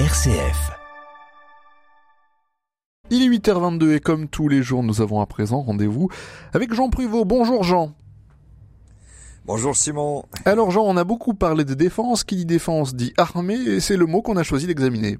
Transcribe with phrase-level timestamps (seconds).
[0.00, 0.72] RCF.
[3.10, 6.08] Il est 8h22 et comme tous les jours, nous avons à présent rendez-vous
[6.52, 7.24] avec Jean Pruvot.
[7.24, 7.92] Bonjour Jean.
[9.46, 10.24] Bonjour Simon.
[10.46, 12.24] Alors Jean, on a beaucoup parlé de défense.
[12.24, 15.10] Qui dit défense dit armée et c'est le mot qu'on a choisi d'examiner.
[15.12, 15.18] Et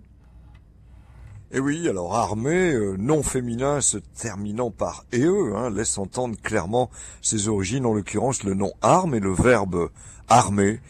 [1.58, 6.90] eh oui, alors armée, euh, non féminin se terminant par EE, hein, laisse entendre clairement
[7.22, 9.90] ses origines, en l'occurrence le nom arme et le verbe
[10.28, 10.80] armé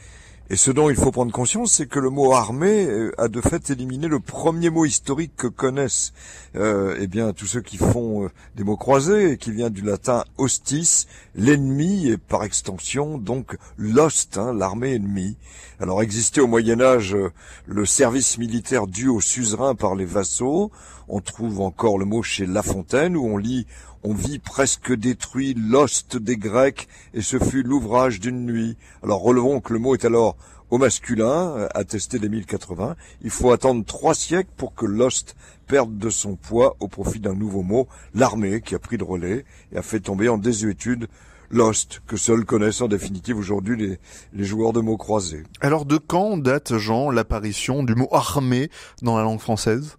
[0.50, 3.40] et ce dont il faut prendre conscience, c'est que le mot armée euh, a de
[3.40, 6.12] fait éliminé le premier mot historique que connaissent
[6.54, 10.22] euh, eh bien tous ceux qui font euh, des mots croisés qui vient du latin
[10.36, 15.38] hostis, l'ennemi et par extension donc l'host, hein, l'armée ennemie.
[15.80, 17.16] Alors existait au Moyen Âge
[17.64, 20.70] le service militaire dû aux suzerains par les vassaux.
[21.08, 23.66] On trouve encore le mot chez La Fontaine où on lit
[24.04, 28.76] on vit presque détruit l'ost des Grecs, et ce fut l'ouvrage d'une nuit.
[29.02, 30.36] Alors relevons que le mot est alors
[30.70, 32.96] au masculin, euh, attesté des 1080.
[33.22, 35.36] Il faut attendre trois siècles pour que l'ost
[35.66, 39.44] perde de son poids au profit d'un nouveau mot, l'armée, qui a pris le relais
[39.72, 41.08] et a fait tomber en désuétude
[41.50, 43.98] Lost, que seuls connaissent en définitive aujourd'hui les,
[44.32, 45.44] les, joueurs de mots croisés.
[45.60, 48.70] Alors de quand date, Jean, l'apparition du mot armée
[49.02, 49.96] dans la langue française?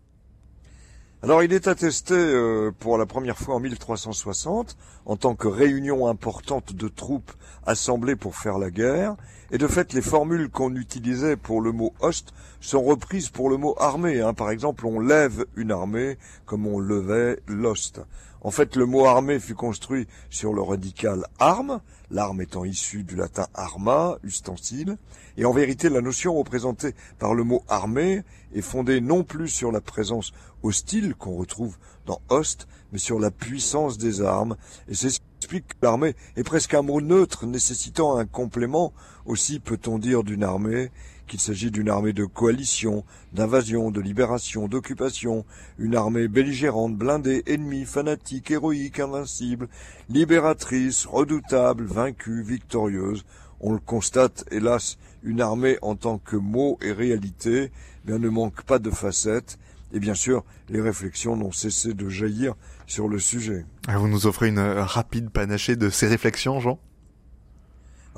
[1.26, 6.06] Alors il est attesté euh, pour la première fois en 1360 en tant que réunion
[6.06, 7.32] importante de troupes
[7.66, 9.16] assemblées pour faire la guerre,
[9.50, 13.58] et de fait les formules qu'on utilisait pour le mot host sont reprises pour le
[13.58, 14.22] mot armée.
[14.22, 14.36] Hein.
[14.36, 18.02] Par exemple, on lève une armée comme on levait l'ost.
[18.46, 23.16] En fait, le mot armée fut construit sur le radical arme, l'arme étant issue du
[23.16, 25.00] latin arma, ustensile,
[25.36, 28.22] et en vérité la notion représentée par le mot armée
[28.54, 33.32] est fondée non plus sur la présence hostile qu'on retrouve dans host, mais sur la
[33.32, 34.58] puissance des armes,
[34.88, 38.94] et c'est ce qui explique que l'armée est presque un mot neutre nécessitant un complément,
[39.26, 40.92] aussi peut-on dire d'une armée
[41.28, 45.46] qu'il s'agit d'une armée de coalition, d'invasion, de libération, d'occupation,
[45.78, 49.68] une armée belligérante, blindée, ennemie, fanatique, héroïque, invincible,
[50.10, 53.26] libératrice, redoutable, vaincue, victorieuse.
[53.60, 57.72] On le constate, hélas, une armée en tant que mot et réalité,
[58.06, 59.58] bien ne manque pas de facettes,
[59.94, 62.56] et bien sûr, les réflexions n'ont cessé de jaillir
[62.86, 63.66] sur le sujet.
[63.88, 66.80] Ah, vous nous offrez une euh, rapide panachée de ces réflexions, Jean?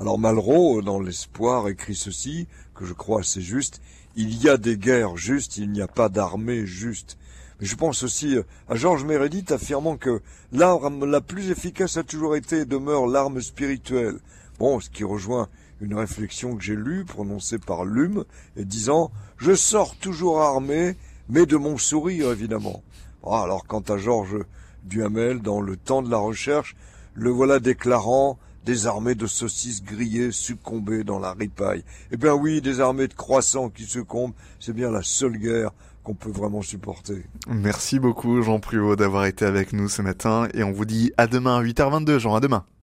[0.00, 3.80] Alors Malraux, dans l'espoir, écrit ceci, que je crois assez juste,
[4.14, 7.18] il y a des guerres justes, il n'y a pas d'armée juste.
[7.60, 10.22] Mais je pense aussi euh, à Georges Meredith affirmant que
[10.52, 14.20] l'arme la plus efficace a toujours été et demeure l'arme spirituelle.
[14.60, 15.48] Bon, ce qui rejoint
[15.80, 18.24] une réflexion que j'ai lue, prononcée par Lume,
[18.56, 20.96] et disant «Je sors toujours armé,
[21.28, 22.84] mais de mon sourire, évidemment.
[23.26, 24.44] Ah, alors quant à Georges
[24.84, 26.76] Duhamel, dans Le temps de la recherche,
[27.14, 28.38] le voilà déclarant
[28.68, 31.84] des armées de saucisses grillées succombées dans la ripaille.
[32.12, 35.70] Eh bien oui, des armées de croissants qui succombent, c'est bien la seule guerre
[36.02, 37.24] qu'on peut vraiment supporter.
[37.48, 41.26] Merci beaucoup Jean Pruvot d'avoir été avec nous ce matin et on vous dit à
[41.26, 42.66] demain 8h22 Jean, à demain.